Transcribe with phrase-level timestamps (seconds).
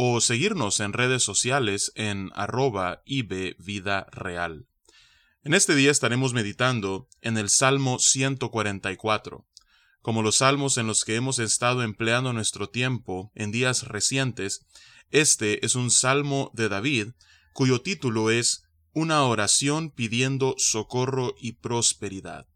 [0.00, 4.68] o seguirnos en redes sociales en arroba Vida Real.
[5.42, 9.44] En este día estaremos meditando en el Salmo 144.
[10.00, 14.66] Como los salmos en los que hemos estado empleando nuestro tiempo en días recientes,
[15.10, 17.08] este es un salmo de David
[17.52, 18.62] cuyo título es
[18.92, 22.46] Una oración pidiendo socorro y prosperidad.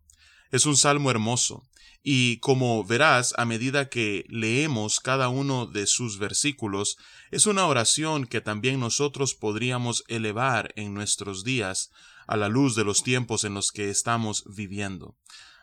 [0.53, 1.65] Es un salmo hermoso,
[2.03, 6.97] y como verás a medida que leemos cada uno de sus versículos,
[7.31, 11.91] es una oración que también nosotros podríamos elevar en nuestros días
[12.27, 15.17] a la luz de los tiempos en los que estamos viviendo.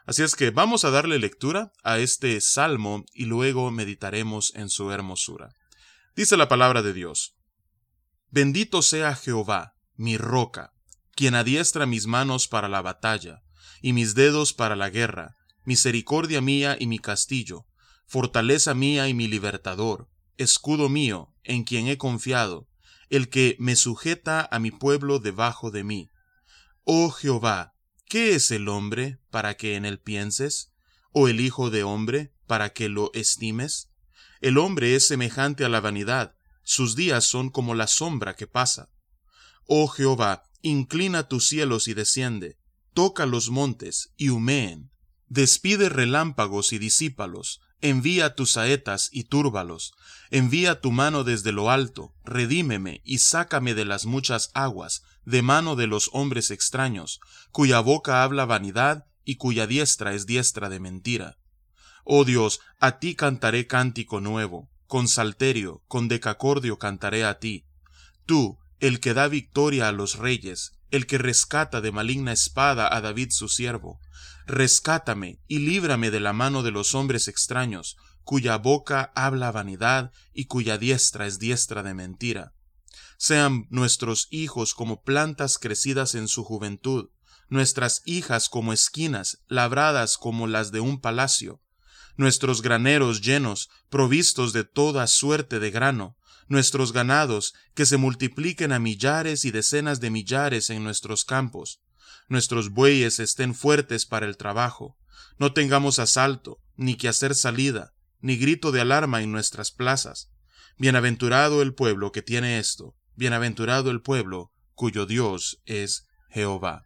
[0.05, 4.91] Así es que vamos a darle lectura a este salmo y luego meditaremos en su
[4.91, 5.53] hermosura.
[6.16, 7.35] Dice la palabra de Dios.
[8.31, 10.73] Bendito sea Jehová, mi roca,
[11.16, 13.41] quien adiestra mis manos para la batalla,
[13.81, 17.65] y mis dedos para la guerra, misericordia mía y mi castillo,
[18.05, 22.67] fortaleza mía y mi libertador, escudo mío, en quien he confiado,
[23.09, 26.09] el que me sujeta a mi pueblo debajo de mí.
[26.83, 30.71] Oh Jehová, ¿qué es el hombre para que en él pienses?
[31.11, 33.89] ¿O el hijo de hombre para que lo estimes?
[34.41, 38.89] El hombre es semejante a la vanidad, sus días son como la sombra que pasa.
[39.66, 42.57] Oh Jehová, inclina tus cielos y desciende,
[42.94, 44.91] toca los montes y humeen,
[45.30, 49.94] Despide relámpagos y disípalos, envía tus saetas y túrbalos,
[50.31, 55.75] envía tu mano desde lo alto, redímeme y sácame de las muchas aguas, de mano
[55.75, 57.19] de los hombres extraños,
[57.52, 61.38] cuya boca habla vanidad y cuya diestra es diestra de mentira.
[62.03, 67.66] Oh Dios, a ti cantaré cántico nuevo, con salterio, con decacordio cantaré a ti.
[68.25, 73.01] Tú, el que da victoria a los reyes, el que rescata de maligna espada a
[73.01, 74.00] David su siervo.
[74.46, 80.46] Rescátame y líbrame de la mano de los hombres extraños, cuya boca habla vanidad y
[80.46, 82.53] cuya diestra es diestra de mentira.
[83.18, 87.09] Sean nuestros hijos como plantas crecidas en su juventud,
[87.50, 91.62] nuestras hijas como esquinas, labradas como las de un palacio,
[92.18, 96.16] nuestros graneros llenos, provistos de toda suerte de grano,
[96.47, 101.81] nuestros ganados, que se multipliquen a millares y decenas de millares en nuestros campos,
[102.29, 104.97] nuestros bueyes estén fuertes para el trabajo,
[105.38, 110.31] no tengamos asalto, ni que hacer salida, ni grito de alarma en nuestras plazas.
[110.78, 116.84] Bienaventurado el pueblo que tiene esto, bienaventurado el pueblo cuyo Dios es Jehová.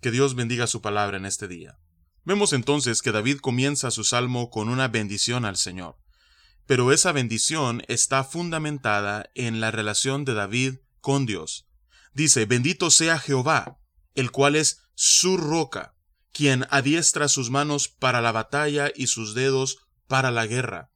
[0.00, 1.78] Que Dios bendiga su palabra en este día.
[2.24, 5.96] Vemos entonces que David comienza su salmo con una bendición al Señor
[6.66, 11.66] pero esa bendición está fundamentada en la relación de David con Dios.
[12.14, 13.78] Dice, bendito sea Jehová,
[14.14, 15.94] el cual es su roca,
[16.32, 20.90] quien adiestra sus manos para la batalla y sus dedos para la guerra.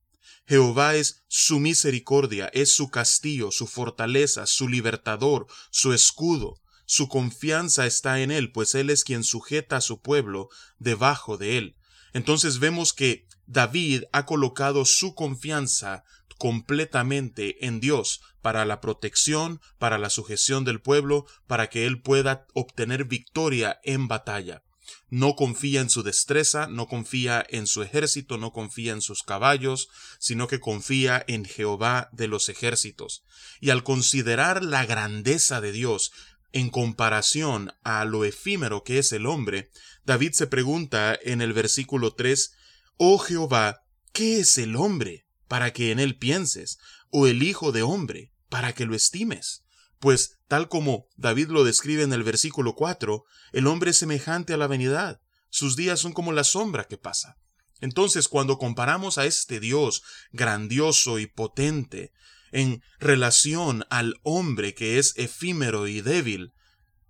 [0.47, 6.55] Jehová es su misericordia, es su castillo, su fortaleza, su libertador, su escudo.
[6.87, 11.59] Su confianza está en él, pues él es quien sujeta a su pueblo debajo de
[11.59, 11.77] él.
[12.15, 16.03] Entonces vemos que David ha colocado su confianza
[16.39, 22.47] completamente en Dios para la protección, para la sujeción del pueblo, para que él pueda
[22.55, 24.63] obtener victoria en batalla.
[25.11, 29.89] No confía en su destreza, no confía en su ejército, no confía en sus caballos,
[30.19, 33.25] sino que confía en Jehová de los ejércitos.
[33.61, 36.13] Y al considerar la grandeza de Dios
[36.53, 39.71] en comparación a lo efímero que es el hombre,
[40.05, 42.55] David se pregunta en el versículo 3
[42.97, 43.83] Oh Jehová,
[44.13, 46.79] ¿qué es el hombre para que en él pienses?
[47.11, 49.65] ¿O el hijo de hombre para que lo estimes?
[49.99, 54.57] Pues, tal como David lo describe en el versículo 4, el hombre es semejante a
[54.57, 55.21] la vanidad,
[55.51, 57.39] sus días son como la sombra que pasa.
[57.81, 60.03] Entonces, cuando comparamos a este Dios
[60.33, 62.13] grandioso y potente
[62.53, 66.53] en relación al hombre que es efímero y débil,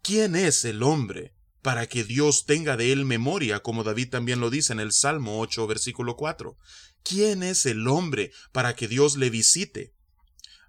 [0.02, 1.34] ¿quién es el hombre
[1.68, 5.38] para que Dios tenga de él memoria, como David también lo dice en el Salmo
[5.38, 6.56] 8, versículo 4.
[7.02, 9.92] ¿Quién es el hombre para que Dios le visite?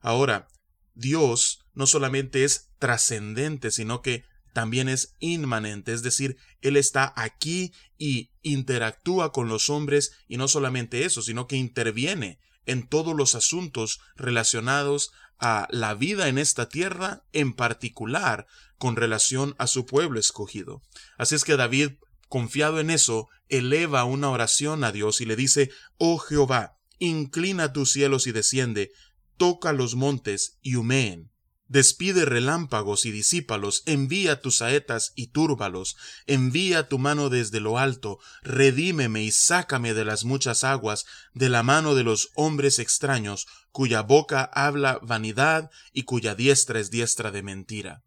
[0.01, 0.49] Ahora,
[0.95, 7.71] Dios no solamente es trascendente, sino que también es inmanente, es decir, Él está aquí
[7.97, 13.33] y interactúa con los hombres y no solamente eso, sino que interviene en todos los
[13.33, 18.45] asuntos relacionados a la vida en esta tierra, en particular
[18.77, 20.81] con relación a su pueblo escogido.
[21.17, 21.93] Así es que David,
[22.27, 27.91] confiado en eso, eleva una oración a Dios y le dice, Oh Jehová, inclina tus
[27.91, 28.91] cielos y desciende,
[29.37, 31.31] toca los montes y humeen.
[31.69, 38.17] Despide relámpagos y disípalos, envía tus saetas y túrbalos, envía tu mano desde lo alto,
[38.41, 41.05] redímeme y sácame de las muchas aguas,
[41.35, 46.89] de la mano de los hombres extraños, cuya boca habla vanidad y cuya diestra es
[46.89, 48.01] diestra de mentira.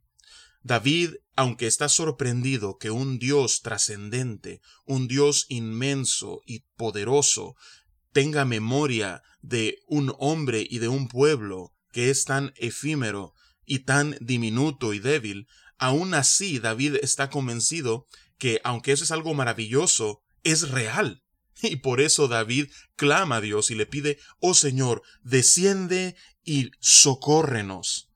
[0.65, 7.55] David, aunque está sorprendido que un Dios trascendente, un Dios inmenso y poderoso,
[8.11, 14.17] tenga memoria de un hombre y de un pueblo que es tan efímero, y tan
[14.21, 15.47] diminuto y débil,
[15.79, 18.07] aún así David está convencido
[18.39, 21.23] que, aunque eso es algo maravilloso, es real.
[21.63, 28.11] Y por eso David clama a Dios y le pide, oh Señor, desciende y socórrenos.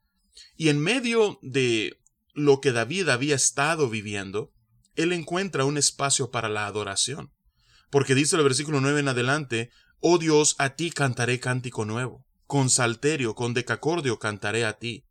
[0.56, 2.00] Y en medio de
[2.34, 4.52] lo que David había estado viviendo,
[4.96, 7.32] él encuentra un espacio para la adoración.
[7.90, 9.70] Porque dice el versículo 9 en adelante,
[10.00, 15.05] oh Dios, a ti cantaré cántico nuevo, con salterio, con decacordio cantaré a ti.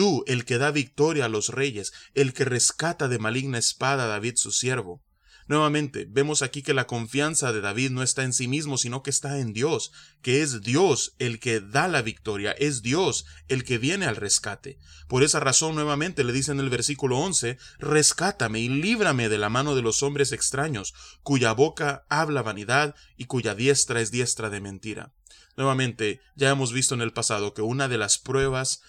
[0.00, 4.06] Tú, el que da victoria a los reyes, el que rescata de maligna espada a
[4.06, 5.04] David su siervo.
[5.46, 9.10] Nuevamente, vemos aquí que la confianza de David no está en sí mismo, sino que
[9.10, 9.92] está en Dios,
[10.22, 14.78] que es Dios el que da la victoria, es Dios el que viene al rescate.
[15.06, 19.50] Por esa razón, nuevamente le dice en el versículo 11, Rescátame y líbrame de la
[19.50, 24.62] mano de los hombres extraños, cuya boca habla vanidad y cuya diestra es diestra de
[24.62, 25.12] mentira.
[25.58, 28.80] Nuevamente, ya hemos visto en el pasado que una de las pruebas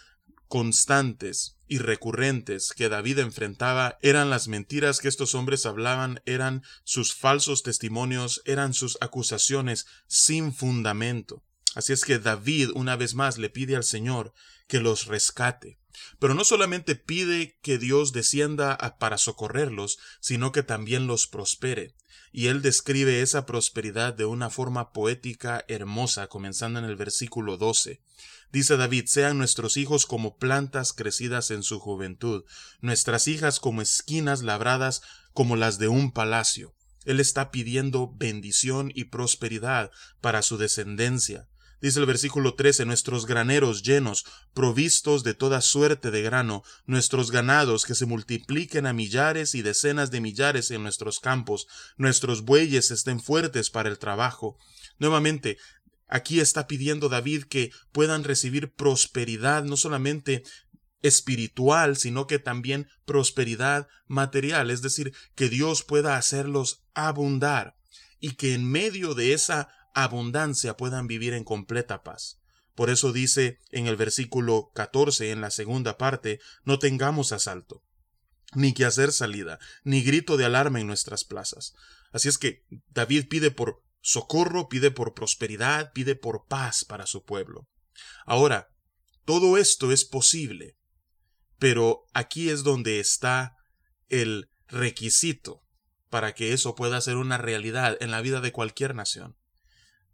[0.51, 7.13] constantes y recurrentes que David enfrentaba eran las mentiras que estos hombres hablaban, eran sus
[7.15, 11.41] falsos testimonios, eran sus acusaciones sin fundamento.
[11.75, 14.33] Así es que David una vez más le pide al Señor
[14.67, 15.79] que los rescate.
[16.19, 21.93] Pero no solamente pide que Dios descienda para socorrerlos, sino que también los prospere.
[22.31, 28.01] Y él describe esa prosperidad de una forma poética hermosa, comenzando en el versículo 12.
[28.51, 32.43] Dice David, sean nuestros hijos como plantas crecidas en su juventud,
[32.79, 35.01] nuestras hijas como esquinas labradas
[35.33, 36.73] como las de un palacio.
[37.05, 39.91] Él está pidiendo bendición y prosperidad
[40.21, 41.47] para su descendencia.
[41.81, 47.85] Dice el versículo 13, nuestros graneros llenos, provistos de toda suerte de grano, nuestros ganados
[47.85, 51.67] que se multipliquen a millares y decenas de millares en nuestros campos,
[51.97, 54.57] nuestros bueyes estén fuertes para el trabajo.
[54.99, 55.57] Nuevamente,
[56.13, 60.43] Aquí está pidiendo David que puedan recibir prosperidad no solamente
[61.01, 67.77] espiritual, sino que también prosperidad material, es decir, que Dios pueda hacerlos abundar
[68.19, 72.41] y que en medio de esa abundancia puedan vivir en completa paz.
[72.75, 77.83] Por eso dice en el versículo 14, en la segunda parte, no tengamos asalto,
[78.53, 81.73] ni que hacer salida, ni grito de alarma en nuestras plazas.
[82.11, 87.23] Así es que David pide por socorro, pide por prosperidad, pide por paz para su
[87.23, 87.67] pueblo.
[88.25, 88.69] Ahora,
[89.25, 90.77] todo esto es posible,
[91.59, 93.55] pero aquí es donde está
[94.09, 95.63] el requisito
[96.09, 99.37] para que eso pueda ser una realidad en la vida de cualquier nación.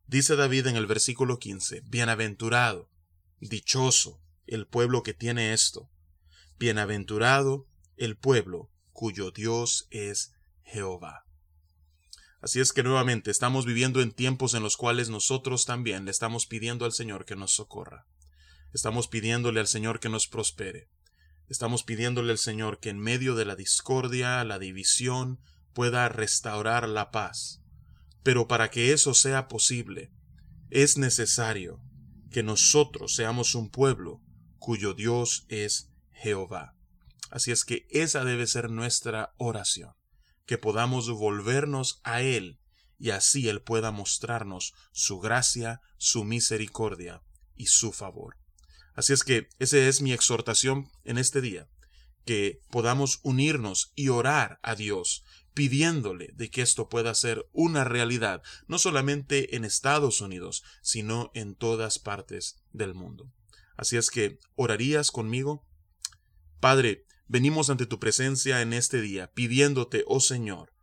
[0.08, 2.90] Dice David en el versículo 15, Bienaventurado,
[3.42, 5.92] dichoso el pueblo que tiene esto,
[6.58, 7.68] bienaventurado
[7.98, 11.26] el pueblo cuyo Dios es Jehová.
[12.40, 16.46] Así es que nuevamente estamos viviendo en tiempos en los cuales nosotros también le estamos
[16.46, 18.08] pidiendo al Señor que nos socorra.
[18.74, 20.88] Estamos pidiéndole al Señor que nos prospere.
[21.50, 25.42] Estamos pidiéndole al Señor que en medio de la discordia, la división,
[25.74, 27.62] pueda restaurar la paz.
[28.28, 30.12] Pero para que eso sea posible,
[30.70, 31.82] es necesario
[32.30, 34.22] que nosotros seamos un pueblo
[34.60, 36.76] cuyo Dios es Jehová.
[37.32, 39.94] Así es que esa debe ser nuestra oración
[40.46, 42.60] que podamos volvernos a Él
[43.00, 47.24] y así Él pueda mostrarnos su gracia, su misericordia
[47.56, 48.36] y su favor.
[48.94, 51.70] Así es que esa es mi exhortación en este día,
[52.26, 55.24] que podamos unirnos y orar a Dios,
[55.58, 61.56] pidiéndole de que esto pueda ser una realidad, no solamente en Estados Unidos, sino en
[61.56, 63.34] todas partes del mundo.
[63.76, 65.66] Así es que, ¿orarías conmigo?
[66.60, 70.74] Padre, venimos ante tu presencia en este día, pidiéndote, oh Señor,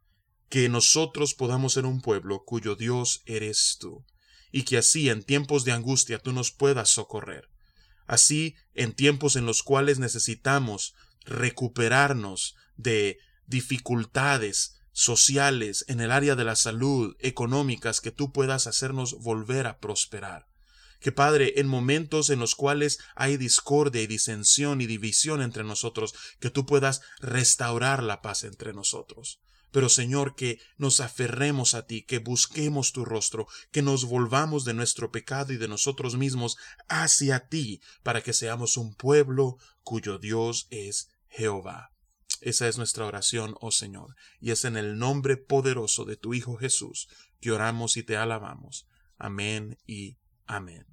[0.49, 4.05] que nosotros podamos ser un pueblo cuyo Dios eres tú,
[4.51, 7.49] y que así en tiempos de angustia tú nos puedas socorrer.
[8.09, 16.45] Así, en tiempos en los cuales necesitamos recuperarnos de dificultades sociales en el área de
[16.45, 20.47] la salud, económicas, que tú puedas hacernos volver a prosperar.
[21.01, 26.15] Que Padre, en momentos en los cuales hay discordia y disensión y división entre nosotros,
[26.41, 29.41] que tú puedas restaurar la paz entre nosotros.
[29.73, 34.73] Pero Señor, que nos aferremos a ti, que busquemos tu rostro, que nos volvamos de
[34.73, 36.57] nuestro pecado y de nosotros mismos
[36.89, 41.94] hacia ti, para que seamos un pueblo cuyo Dios es Jehová.
[42.45, 46.59] Esa es nuestra oración, oh Señor, y es en el nombre poderoso de tu Hijo
[46.59, 47.09] Jesús
[47.41, 48.87] que oramos y te alabamos.
[49.17, 50.87] Amén y amén.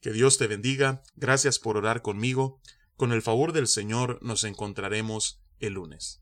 [0.00, 2.60] Que Dios te bendiga, gracias por orar conmigo.
[2.96, 6.20] Con el favor del Señor nos encontraremos el lunes.